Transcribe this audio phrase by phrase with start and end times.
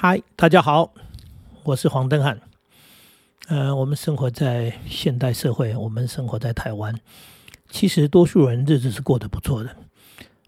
[0.00, 0.94] 嗨，大家好，
[1.64, 2.40] 我是黄登汉。
[3.48, 6.94] 呃，我们生活在现代社会，我们生活在台湾，
[7.68, 9.74] 其实多数人日子是过得不错的。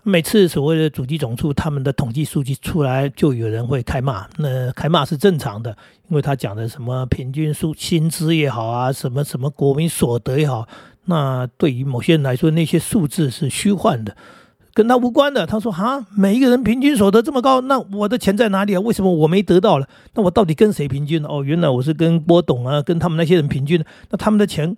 [0.04, 4.28] 每次所谓的主机总处他们的统计数据出来，就有人会开骂。
[4.36, 5.76] 那开骂是正常的，
[6.08, 10.68] 因为他讲的什么平均数薪资也好啊，什么什么国民所得也好，
[11.06, 14.16] 那对于某些人来说，那些数字是虚幻的。
[14.72, 18.80] 跟他无关的，他说：“哈，每一个人平均所得这么高，那我的钱在哪里啊？
[18.80, 19.88] 为什么我没得到了？
[20.14, 21.24] 那我到底跟谁平均？
[21.24, 23.86] 哦，原来我是跟波董啊，跟他们那些人平均的。
[24.10, 24.76] 那他们的钱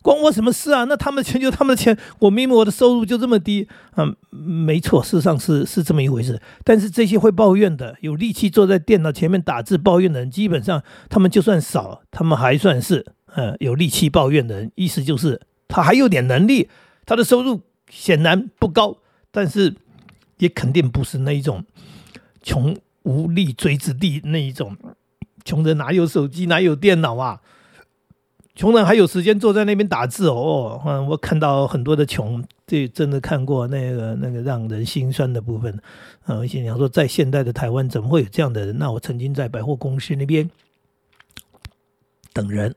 [0.00, 0.84] 关我什么事啊？
[0.84, 6.40] 那他们的钱就他们的钱，我明明我的收入就这么低啊，没错，事实上是是这么一回事。
[6.64, 16.68] 但是这些会抱怨的，有力气坐在电脑前面打字抱怨的人，基本上他们就算少，他们还算是呃有力气抱怨的人，意思就是他还有点能力，
[17.04, 17.60] 他的收入
[17.90, 18.96] 显然不高。”
[19.36, 19.74] 但是，
[20.38, 21.62] 也肯定不是那一种
[22.42, 24.74] 穷无立锥之地那一种
[25.44, 27.42] 穷人哪有手机哪有电脑啊？
[28.54, 30.80] 穷人还有时间坐在那边打字哦。
[30.86, 35.78] 嗯，我看到很多的穷，这真的看过那个那个让人心酸的部分。
[36.24, 38.78] 嗯，我心想说，在现代的台湾怎么会有这样的人？
[38.78, 40.50] 那我曾经在百货公司那边
[42.32, 42.74] 等人。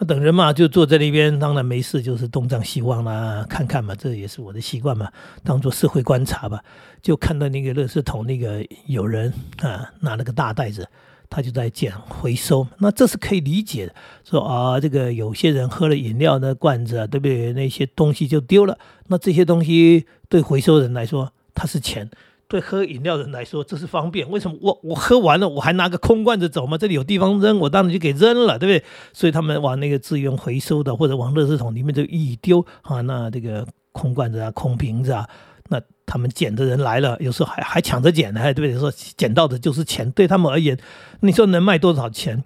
[0.00, 5.10] 那等人嘛，就坐在那边，当然没事，就是东张西望啦，看看嘛，这也是我的习惯嘛，
[5.42, 6.62] 当做社会观察吧。
[7.02, 10.88] 就看到那个垃圾桶，那个有人啊，拿了个大袋子，
[11.28, 12.66] 他就在捡回收。
[12.78, 17.52] 那这是可以理解的，说啊，这个有些人喝了饮料的罐子啊，对不对？
[17.52, 22.08] 那些东西就丢了，那这些东西对回收人来说，它是钱。
[22.48, 24.28] 对喝饮料的人来说，这是方便。
[24.30, 26.78] 为什么我我喝完了，我还拿个空罐子走吗？
[26.78, 28.82] 这里有地方扔，我当然就给扔了，对不对？
[29.12, 35.28] 所以他们往那个资源回收的，或者往垃圾桶里面就一丢啊，那这个空罐子啊、空瓶子啊，
[35.68, 38.80] 那他们捡的人来了，有时候还还抢着捡呢，对不对？
[38.80, 40.78] 说捡到的就是钱，对他们而言，
[41.20, 42.42] 你说能卖多少钱？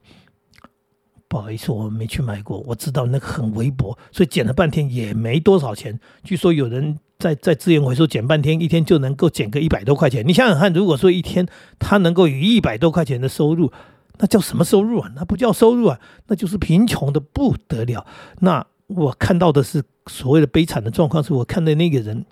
[1.29, 6.01] 不好意思，我没去买过，我知道那个很微薄，所以捡了半天也没多少钱。
[6.25, 6.99] 据说有人。
[7.23, 10.27] 在在资源回收捡半天，一天就能够捡个一百多块钱。
[10.27, 11.47] 你想想看，如果说一天
[11.79, 13.71] 他能够有一百多块钱的收入，
[14.19, 15.13] 那叫什么收入啊？
[15.15, 18.05] 那不叫收入啊，那就是贫穷的不得了。
[18.41, 22.27] 那我看到的是所谓的悲惨的状况，是我看的那个人，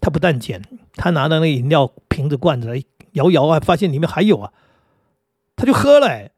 [0.00, 0.62] 他不但捡，
[0.94, 2.80] 他拿到那饮料瓶子罐子来
[3.14, 4.52] 摇摇啊，发现里面还有啊，
[5.56, 6.30] 他就喝了。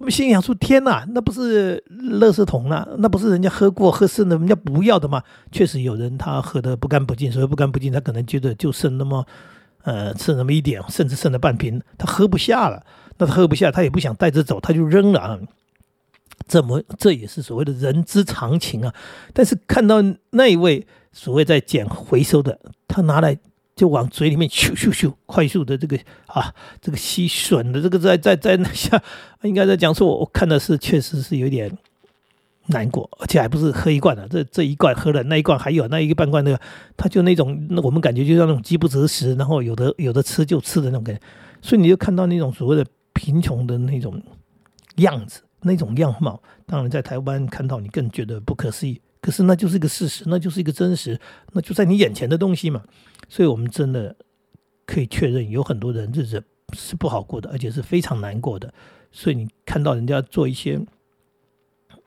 [0.00, 1.84] 我们心想说：“天哪，那不是
[2.18, 2.88] 垃圾桶啊？
[2.96, 5.22] 那不是人家喝过喝剩的，人家不要的吗？”
[5.52, 9.26] 确实有人他喝的不干不净，所以不干不净，他可能觉得就剩那么，
[9.82, 12.82] 呃，剩那么一点，甚至剩了半瓶，他喝不下了。
[13.18, 15.38] 那他喝不下，他也不想带着走，他就扔了啊。
[16.48, 18.94] 这么这也是所谓的人之常情啊。
[19.34, 19.96] 但是看到
[20.30, 23.38] 那一位所谓在捡回收的，他拿来。
[23.80, 29.02] 就往嘴里面咻咻咻，快速的这个啊，这个吸吮的这个在在在那下，
[29.40, 31.74] 应该在讲说，我看的是确实是有点
[32.66, 36.60] 难过，而且还不是喝一罐的，这这一罐喝了，那一罐还有那一个半罐那个，
[36.94, 41.22] 他就那种，那我们感觉就像那种饥不择食，然后有的有的吃就吃的那种感觉，
[41.62, 44.22] 所以你就看到那种所谓的贫穷的那种
[44.96, 49.00] 样子，那种样貌，当然在台湾看到你更觉得不可思议。
[49.22, 51.18] 可是那就是一个事实，那就是一个真实，
[51.52, 52.82] 那就在你眼前的东西嘛。
[53.30, 54.14] 所以，我们真的
[54.84, 56.42] 可以确认，有很多人日子
[56.72, 58.74] 是不好过的，而且是非常难过的。
[59.12, 60.80] 所以，你看到人家做一些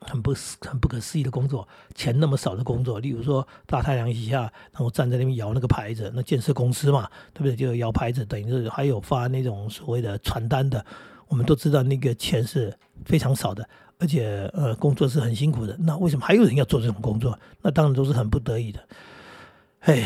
[0.00, 7.56] 很不很不可思议的工作，钱那么少的工作，例如说大太阳底下，然后站在那边摇那个牌子，那建设公司嘛，对不对？
[7.56, 10.84] 就摇牌子，等于是还有发那种所谓的传单的，
[11.26, 13.66] 我们都知道那个钱是非常少的。
[13.98, 15.74] 而且，呃，工作是很辛苦的。
[15.78, 17.38] 那为什么还有人要做这种工作？
[17.62, 18.86] 那当然都是很不得已的。
[19.80, 20.02] 哎，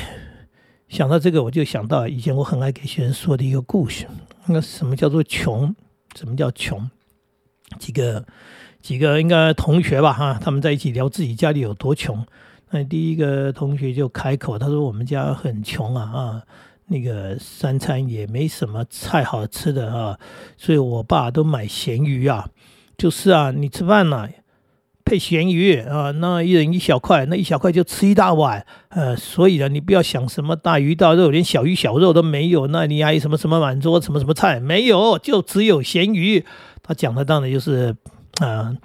[0.88, 4.06] 想到这个，我就想到以前我很爱给学生说的一个故事。
[4.47, 5.75] 那什么叫做穷？
[6.16, 6.91] 什么叫穷？
[7.78, 8.25] 几个
[8.81, 12.26] 几个应该同学吧，哈，他们在一起聊自己家里有多穷。
[12.71, 16.43] 那第一个同学就开口，他说：“我们家很穷啊，啊，
[16.87, 20.19] 那个三餐也没什么菜好吃的啊，
[20.56, 22.49] 所以我爸都买咸鱼啊。”
[22.96, 24.29] 就是啊，你吃饭呢，
[25.08, 35.19] 配咸鱼啊，那一人一小块，那一小块就吃一大碗，呃，所以呢，你不要想什么大鱼大肉，连小鱼小肉都没有，那你还有什么什么满桌什么什么菜没有？
[35.19, 36.44] 就只有咸鱼。
[36.82, 37.96] 他讲的当然就是
[38.40, 38.76] 啊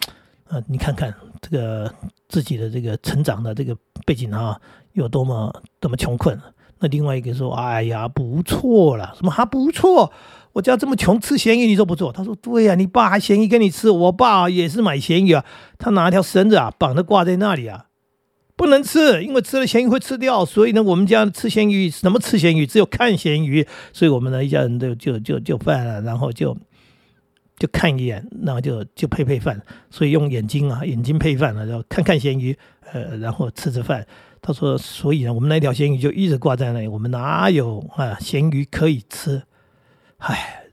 [0.48, 1.94] 啊，你看看这个
[2.30, 3.76] 自己的这个成长的这个
[4.06, 4.58] 背景啊，
[4.94, 6.40] 有多么多么穷困。
[6.80, 10.10] 那另外一个说，哎呀，不错了，什么还不错？
[10.54, 12.12] 我家这么穷，吃咸鱼你都不做？
[12.12, 15.44] 他说：“对呀，你爸还咸鱼给你吃，我爸也是买咸鱼啊，
[15.80, 17.88] 他拿条绳子啊，绑着挂在那里啊，
[18.56, 22.68] 不能吃，因为吃了咸鱼会吃掉，所以呢，我们家吃咸鱼怎么吃咸鱼？
[22.68, 26.56] 只有看咸鱼，所以我们呢一家人都就就就饭了，然后就
[27.58, 29.60] 就看一眼，然后就就配配饭，
[29.90, 32.56] 所以用眼睛啊眼睛配饭了，然后看看咸鱼，
[32.92, 34.06] 呃，然后吃吃饭。
[34.40, 39.42] 他说，所以呢，我们那条咸鱼就一直挂在那里，我们哪有啊咸鱼可以吃？
[40.24, 40.64] 唉，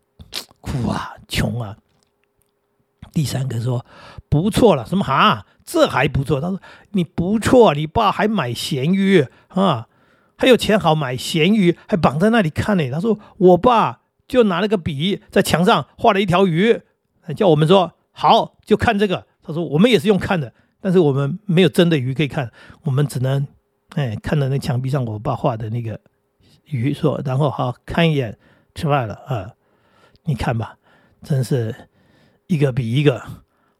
[0.60, 1.76] 苦啊，穷啊。
[3.12, 3.84] 第三个说
[4.28, 5.44] 不错了，什么哈？
[5.64, 6.40] 这还不错。
[6.40, 6.60] 他说
[6.92, 9.88] 你不错，你爸还买咸鱼啊，
[10.38, 12.88] 还有钱好买咸鱼，还绑在那里看呢。
[12.90, 16.82] 他说我爸就拿了个笔在墙上画了一条鱼，
[17.34, 19.26] 叫我们说好就看这个。
[19.42, 22.52] 他说我们也是用看的，但是我们没有真的鱼可以看，
[22.84, 23.48] 我们只能
[23.96, 26.00] 哎看到那墙壁上我爸画的那个
[26.66, 28.38] 鱼，说然后好看一眼，
[28.74, 29.52] 吃饭了啊。
[30.24, 30.76] 你看吧，
[31.22, 31.74] 真是。
[32.46, 33.22] 一个比一个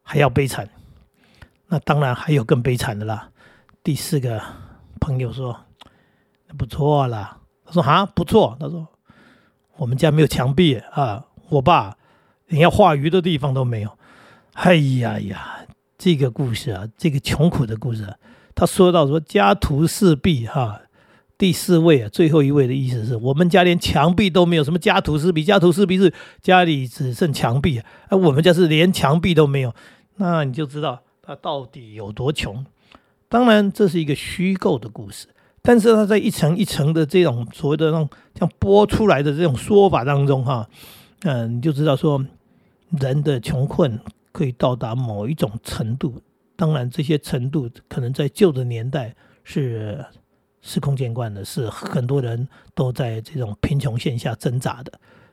[0.01, 0.69] 还要悲惨，
[1.67, 3.29] 那当然还有更悲惨的啦。
[3.83, 4.41] 第四个
[5.01, 5.65] 朋友说
[6.57, 8.87] ：“不错啦。”他说：“啊，不错。”他说
[9.75, 11.97] ：“我们家没有墙壁啊，我爸
[12.47, 13.97] 连要画鱼的地方都没有。”
[14.55, 15.65] 哎呀呀，
[15.97, 18.17] 这个故事啊，这个穷苦的故事，
[18.55, 20.79] 他说到说家徒四壁哈。
[21.41, 25.43] 第四位啊，最后一位的意思是我们家连墙壁都没有，什么家徒四壁？
[25.43, 29.73] 家徒四壁是家里只剩墙壁啊，而我们家是连墙壁都没有，
[30.17, 32.63] 那你就知道他到底有多穷。
[33.27, 35.25] 当然，这是一个虚构的故事，
[35.63, 38.07] 但是他在一层一层的这种所谓的那种
[38.37, 40.69] 像播出来的这种说法当中，哈，
[41.23, 42.23] 嗯，你就知道说
[42.99, 43.99] 人的穷困
[44.31, 46.21] 可以到达某一种程度。
[46.55, 50.05] 当然，这些程度可能在旧的年代是。
[50.61, 54.91] 司空见惯的是，很多人都在这种贫穷线下挣扎的。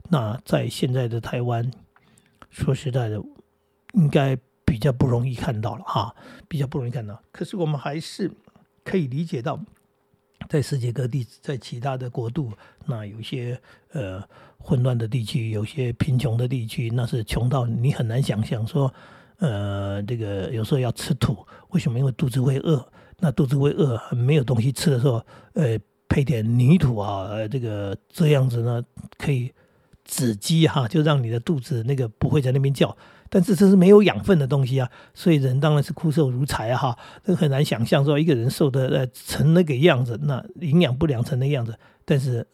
[0.08, 1.70] 那在现在的台湾，
[2.50, 3.22] 说实在的，
[3.92, 6.14] 应该比较不容易看到了哈，
[6.48, 7.22] 比较不容易看到。
[7.30, 8.30] 可是我们还是
[8.82, 9.60] 可以理解到，
[10.48, 12.50] 在世界各地，在其他的国度，
[12.86, 13.60] 那有些
[13.92, 14.22] 呃
[14.56, 18.92] 混乱的地区，有些贫穷的地区，那是穷到你很难想象说，
[19.40, 21.98] 呃，这个有时候要吃土，为什么？
[21.98, 22.90] 因为肚子会饿。
[23.20, 25.24] 那肚子会饿，没有东西吃的时候，
[25.54, 25.78] 呃，
[26.08, 28.82] 配点泥土啊，这个这样子呢，
[29.18, 29.52] 可以
[30.04, 32.96] 止饥哈，就让你的肚子那个不会在那边叫。
[33.30, 36.98] 但是这是没有养分的东西啊，所以人当然是枯瘦如柴啊哈。
[37.24, 42.46] 这很难想象说一个人瘦的呃成那个样子，那营养不良成那样子，但是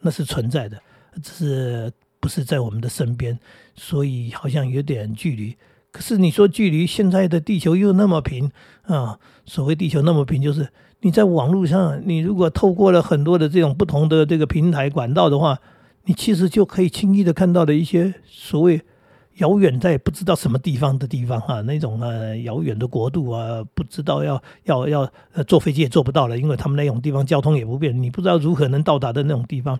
[0.00, 0.80] 那是存在的，
[1.22, 3.38] 只是不是在我们的身边，
[3.74, 5.54] 所以好像有点距离。
[5.96, 8.50] 可是你说距离现在的地球又那么平
[8.82, 9.18] 啊？
[9.46, 10.68] 所谓地球那么平，就是
[11.00, 15.58] 你在网络上，你如果透过了很多的这种不同的这个平台管道的话，
[16.04, 18.82] 你其实就可以轻易的看到的一些所谓。
[19.36, 29.78] 遥远在不知道什么地方的地方哈，那种呃遥远的国度啊，不知道要要要呃坐飞机也坐不到了，因为他们那种地方交通也不便，你不知道如何能到达的那种地方，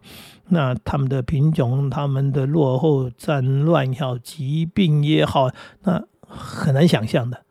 [0.48, 5.50] 那他们的贫穷、他们的落后、战乱也好、疾病也好，
[5.84, 7.42] 那很难想象的。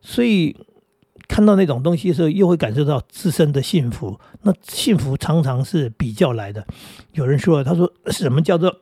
[0.00, 0.56] 所以
[1.28, 4.20] 看到那种东西的时候，又会感受到自身的幸福。
[4.42, 6.66] 那幸福常常是比较来的。
[7.12, 8.74] 有人说，他说什么叫做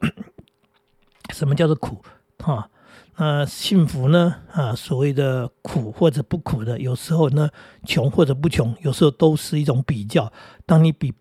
[1.33, 2.03] 什么叫做苦？
[2.43, 2.69] 哈，
[3.17, 4.35] 那幸福呢？
[4.53, 7.51] 啊，所谓的苦或者不苦的，有时候呢，
[7.85, 10.33] 穷或者不穷，有时候都是一种比较。
[10.65, 11.13] 当你比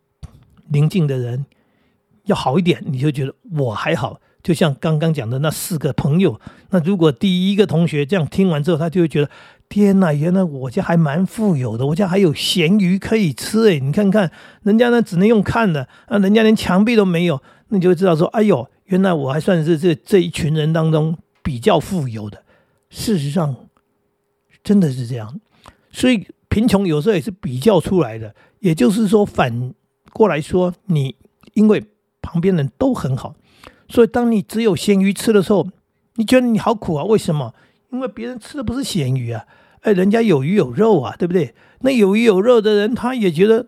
[0.69, 1.45] 邻近的人
[2.23, 4.21] 要好一点，你就觉得我还好。
[4.41, 6.39] 就像刚刚讲的那四个朋友，
[6.69, 9.29] 那如果第一个同学这样听完之后，他就会觉得
[9.67, 14.31] 天哪，原来我家还蛮富有的，我家还有咸鱼可以吃诶，你看看
[14.63, 18.69] 人家呢，只能用看的啊，人家连墙壁都没有，那你就知道说，哎呦。
[18.89, 22.43] 原来我还算是这这一群人当中比较富有的，
[22.89, 23.55] 事实上
[24.63, 25.39] 真的是这样，
[25.91, 28.35] 所以贫穷有时候也是比较出来的。
[28.59, 29.73] 也就是说，反
[30.11, 31.15] 过来说，你
[31.53, 31.81] 因为
[32.21, 33.35] 旁边人都很好，
[33.87, 35.67] 所以当你只有咸鱼吃的时候，
[36.15, 37.05] 你觉得你好苦啊？
[37.05, 37.53] 为什么？
[37.91, 39.45] 因为别人吃的不是咸鱼啊，
[39.81, 41.55] 哎，人家有鱼有肉啊，对不对？
[41.81, 43.67] 那有鱼有肉的人，他也觉得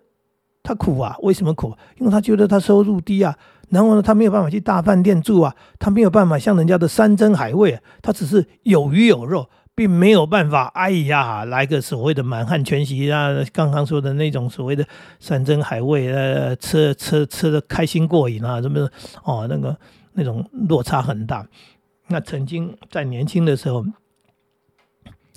[0.62, 1.16] 他苦啊？
[1.22, 1.78] 为什么苦？
[2.00, 3.38] 因为他觉得他收入低啊。
[3.72, 10.66] 然后呢，他没有办法去大饭店住啊，他没有办法像人家的山珍海味，他只是有鱼有肉，并没有办法。
[10.75, 14.86] 哎呀，来个所谓的满汉全席啊，刚刚说的那种所谓的
[15.22, 18.90] 山珍海味，呃，吃吃吃的开心过瘾啊，什么
[19.24, 19.78] 哦，那个
[20.12, 21.48] 那种落差很大。
[22.08, 23.86] 那曾经在年轻的时候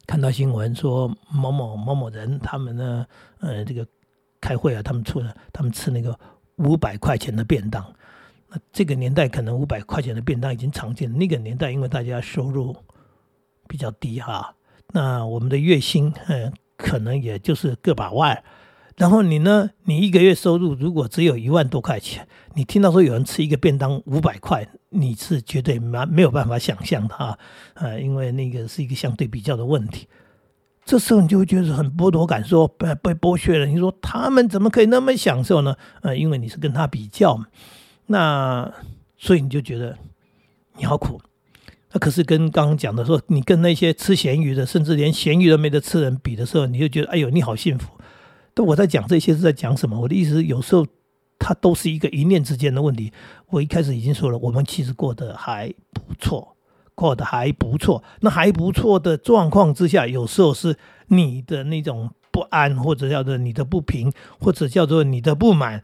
[0.09, 3.07] 看到新闻说某某某某人他们呢，
[3.39, 3.87] 呃，这个
[4.41, 6.19] 开会啊，他们出了他们吃那个
[6.57, 7.85] 五百块钱的便当。
[8.73, 12.77] 这个年代可能五百块钱的便当已经常见，那个年代因为大家收入
[13.69, 14.55] 比较低哈，
[14.93, 18.43] 那我们的月薪，嗯，可能也就是个把万。
[18.97, 27.37] 然后你呢，你一个月收入如果只有一万多块钱，你听到说有人吃一个便当五百块，你是绝对没没有办法想象的啊，
[27.75, 30.07] 呃，因为那个是一个相对比较的问题。
[30.85, 33.67] 这时候你就会觉得很剥夺感，说被被剥削了。
[33.67, 35.75] 你说他们怎么可以那么享受呢？
[36.03, 37.47] 呃，因为你是跟他比较嘛，
[38.07, 38.73] 那
[39.17, 39.97] 所以你就觉得
[40.77, 41.21] 你好苦。
[41.93, 47.93] 那可是跟刚刚讲的说，你跟那些吃咸鱼的，甚至连咸鱼都没得吃人比的时候，你就觉得哎呦，你好幸福。
[48.53, 50.01] 但我在讲这些是在讲什么？
[50.01, 50.87] 我的意思是，有时候
[51.39, 53.13] 它都是一个一念之间的问题。
[53.49, 56.51] 我一开始已经说了，我们其实过得还不错。
[56.97, 60.77] 过得还不错，那还不错的状况之下，有时候是
[61.09, 65.83] 你的那种不安，或者叫做你的不平，或者叫做你的不满，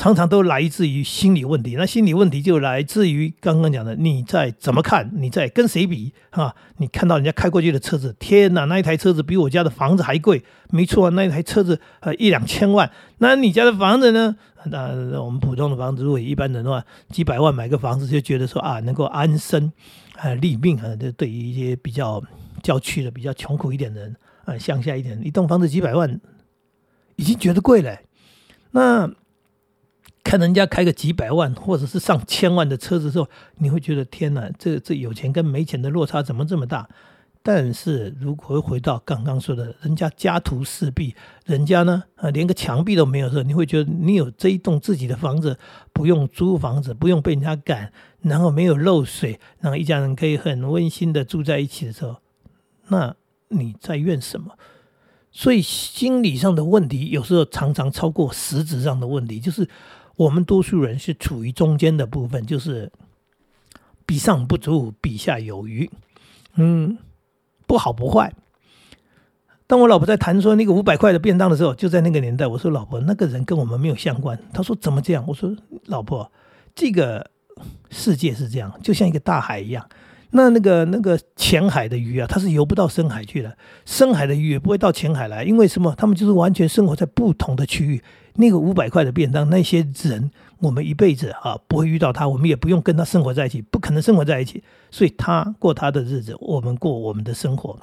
[0.00, 1.74] 常常都来自于心理问题。
[1.76, 6.54] 那心理问题就来自于刚刚讲的，你在怎么看，你在跟谁比啊？
[6.78, 14.34] 你看到人家开过去的车子，天哪，那一台车子比我家的房子还贵，没错，那一台车子呃一两千万，那你家的房子呢？
[14.64, 19.70] 那我们普通的房子，如果一般人的话，几百万买个房子就觉得说啊，能够安身。
[20.16, 20.96] 啊，立命啊！
[20.98, 22.22] 这对于一些比较
[22.62, 26.20] 郊区的、比较穷苦一点的人，啊，乡下一点，一栋房子几百万，
[27.16, 27.98] 已经觉得贵了。
[28.72, 29.10] 那
[30.30, 36.88] 看人家开个几百万或者是上千万的车子的时候，你会觉得天哪，这这有钱跟没钱的落差怎么这么大？
[37.42, 45.58] 但是如果回到刚刚说的，人家家徒四壁，人家呢啊连个墙壁都没有的时候，你会觉得你有这一栋自己的房子，
[45.92, 52.18] 不用租房子，不用被人家赶，然后没有漏水，然后一家人可以很温馨的住在一起的时候，
[52.86, 53.16] 那
[53.48, 54.52] 你在怨什么？
[55.32, 59.68] 所以心理上的问题有时候常常超过实质上的问题，就是
[60.20, 62.92] 我们多数人是处于中间的部分，就是
[64.04, 65.90] 比上不足，比下有余，
[66.56, 66.98] 嗯。
[67.66, 68.34] 不好不坏。
[69.68, 74.36] 当我老婆在谈说那个五百块的便当的时候，就在那个年代，我说老婆，那个人跟我们没有相关。
[74.52, 75.24] 她说怎么这样？
[75.28, 76.32] 我说老婆，
[76.74, 77.30] 这个
[77.90, 79.88] 世界是这样，就像一个大海一样。
[80.32, 83.50] 那那个那个浅海的鱼啊，它是游不到深海去的；
[83.84, 85.94] 深海的鱼也不会到浅海来，因为什么？
[85.96, 88.02] 他们就是完全生活在不同的区域。
[88.34, 94.62] 那个五百块的便当，那些人，我们一辈子啊不会遇到他，我们也不用跟他生活在一起，不可能生活在一起。
[94.90, 97.78] 所以他过他的日子，我们过我们的生活。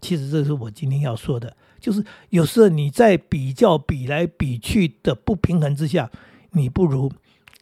[0.00, 6.10] 其实这是我今天要说的，就是有时候你在比较比来比去的不平衡之下，
[6.50, 7.10] 你不如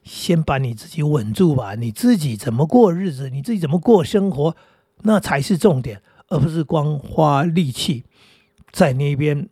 [0.02, 1.74] 先把你自己稳住吧。
[1.74, 4.56] 你自己怎么过日子，你自己怎么过生活，
[5.02, 8.04] 那才是重点，而不是光花力气
[8.70, 9.48] 在那边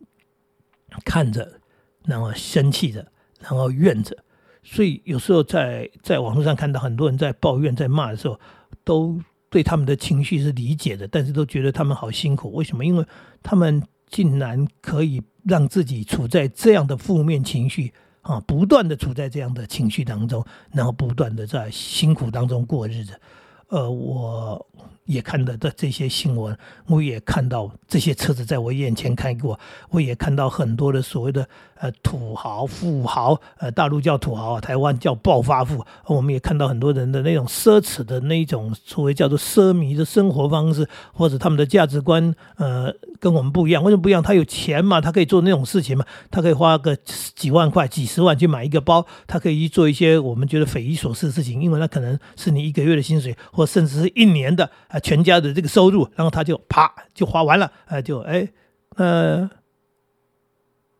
[1.05, 1.59] 看着。
[2.03, 3.05] 然后生气着，
[3.39, 4.17] 然后怨着，
[4.63, 8.39] 所以有时候在在网络上看到很多人在抱怨、在骂的时候，
[8.83, 12.53] 都对他们的情绪是理解的，但是都觉得他们好辛苦。
[12.53, 12.83] 为什么？
[12.83, 13.05] 因为
[13.43, 23.19] 他们竟然可以让自己处在这样的负面情绪啊，不断的处在这样的情绪当中，然后不断的在辛苦当中过日子。
[23.67, 24.65] 呃，我。
[25.11, 31.47] 也看到的这些新闻，我也看到这些车子在我眼前开过，我也看到很多的所谓的
[31.79, 35.83] 呃土豪富豪，呃大陆叫土豪，台湾叫暴发户。
[36.05, 43.83] 我们也看到很多人的那种奢侈的那种所谓叫做奢靡的生活方式，或者他们的价值观，呃跟我们不一样。
[43.83, 44.23] 为什么不一样？
[44.23, 46.95] 他有钱嘛，他可以做那种事情嘛，他可以花个
[47.35, 54.99] 几万块、几十万去买一个包，他可以去做一些我们觉得匪夷所思的事情，因为那可能是你一个月的薪水，或甚至是一年的啊。
[55.01, 58.47] 全家的这个收入，然后他就啪就花完了，哎，就哎，
[58.95, 59.49] 呃，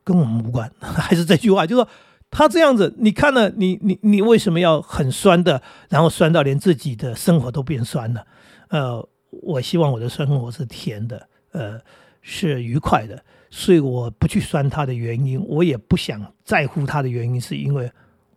[0.03, 0.69] 跟我们无关。
[0.81, 1.87] 还是这句话，就说
[2.29, 8.25] 他这样子，你看了，你你你为什么要很酸的，然后酸到连自己的生活都变酸了？
[8.69, 11.79] 呃，我希望我的生活是甜的，呃，
[12.21, 17.91] 是愉快的，所以我不去酸他的原因，我也不想在乎他的原因，是因为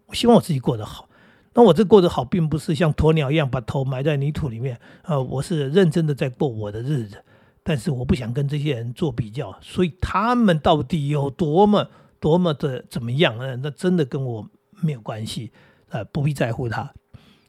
[0.07, 1.09] 我希望我自己过得好。
[1.55, 7.17] 那我这过得好，并不是像鸵鸟一样把头埋在泥土里面，呃，我是认真的在过我的日子，
[7.63, 14.49] 但是我不想跟这些人做比较，所以他们到底有多么多么的怎么样，呃，那真的跟我
[14.83, 15.53] 没有关系，
[15.91, 16.93] 呃，不必在乎他。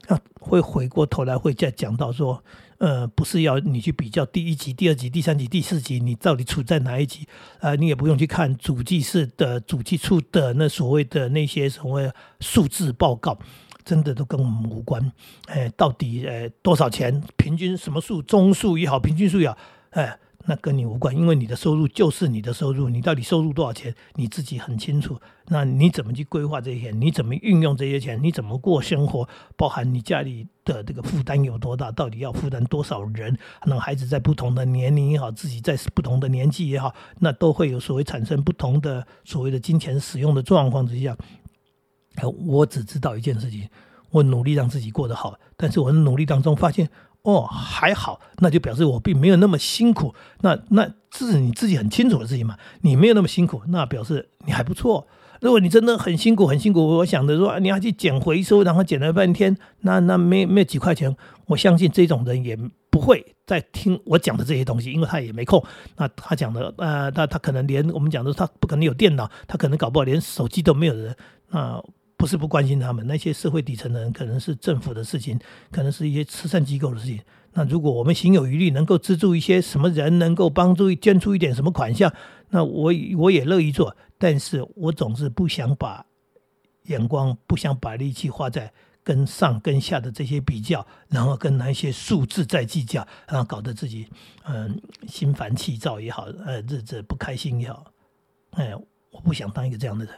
[0.08, 2.44] 啊，会回过头来会再讲到说，
[2.78, 7.28] 呃，不是要你去比较第一集、第二集、第三集、第四集，你到底处在哪一集？
[7.60, 13.40] 啊，你也不用去看主计室的主计处的那所谓的那些所谓数字报告。
[13.86, 15.12] 真的都跟我们无关，
[15.46, 17.22] 哎，到底呃多少钱？
[17.38, 18.20] 平均什么数？
[18.24, 19.56] 中数也好，平均数也好，
[19.92, 25.20] 哎，那跟你无关，因为你的收入就是你的收入，你到底收入多少钱，你自己很清楚。
[25.50, 26.90] 那你怎么去规划这些？
[26.90, 28.20] 你怎么运用这些钱？
[28.24, 29.30] 你怎么过生活？
[29.56, 31.92] 包含你家里的这个负担有多大？
[31.92, 33.38] 到底要负担多少人？
[33.66, 41.16] 那孩子在不同的年龄也好，自己在不同的年纪也好，那都会有所谓产生不同的所谓的金钱使用的状况之下。
[42.48, 43.68] 我只知道一件事情，
[44.12, 46.90] 我努力让自己过得好，但是我的努力当中发现。
[47.26, 50.14] 哦，还好，那就表示我并没有那么辛苦。
[50.42, 52.56] 那那这是你自己很清楚的事情嘛？
[52.82, 55.08] 你没有那么辛苦，那表示你还不错。
[55.42, 61.18] 如果你真的很辛苦，很辛苦，我想着说你要去捡回收，然后捡了半天，那那没没有几块钱，
[61.48, 62.56] 我相信这种人也
[62.92, 65.66] 不会再听我讲的这些东西，因为他也没空。
[65.98, 71.16] 那他讲的，呃，他他可能连我们讲的，他不可能有电脑，他可能搞不好连手机都没有的人。
[71.50, 71.84] 那。
[72.26, 75.40] 不是不关心他们，那些社会底层的人可能是政府的事情，
[75.72, 77.22] 可能是一些慈善机构的事情。
[77.54, 82.12] 那如果我们行有余力，能够资助一些什么人，能够帮助捐出一点什么款项，
[82.50, 83.96] 那我我也乐意做。
[84.18, 86.04] 但是我总是不想把
[86.86, 94.08] 眼光、不想把力气花在跟上跟下的这些比较，然后跟那些数字在计较，然后搞得自己
[94.46, 97.86] 嗯心烦气躁也好，呃日子不开心也好，
[98.54, 98.74] 哎，
[99.12, 100.16] 我不想当一个这样的人。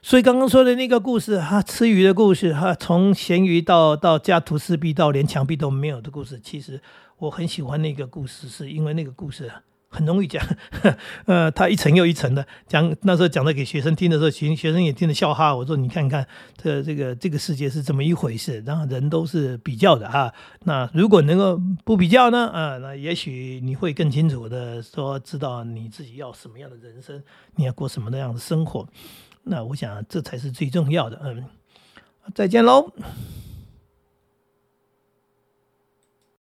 [0.00, 6.80] 所以刚刚说的那个故事，哈，吃鱼的故事，哈，从咸鱼到到家徒四壁，到连墙壁都没有的故事，其实
[7.18, 9.50] 我很喜欢那个故事，是因为那个故事
[9.90, 10.44] 很容易讲，
[11.26, 15.54] 呃，它一层又一层的讲，那时候讲的给学生听的时候，学学生也听得笑哈。
[15.54, 16.26] 我说你看看，
[16.56, 20.32] 这这个这个世界是这么一回事，然后人都是比较的哈。
[20.64, 27.20] 那如果能够不比较呢，啊，那也许你会更清楚的说，知道你自己要什么样的人生，
[27.56, 28.86] 你要过什么那样的生活。
[29.48, 31.18] 那我想，这才是最重要的。
[31.24, 31.44] 嗯，
[32.34, 32.92] 再见喽。